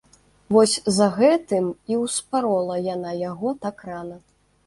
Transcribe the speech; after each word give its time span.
Вось 0.55 0.71
за 0.97 1.07
гэтым 1.17 1.67
і 1.91 1.99
ўспарола 2.05 2.79
яна 2.95 3.11
яго 3.29 3.49
так 3.67 3.87
рана. 3.93 4.17